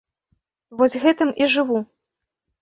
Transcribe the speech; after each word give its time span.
Вось 0.79 0.95
гэтым 1.03 1.29
і 1.45 1.51
жыву. 1.57 1.79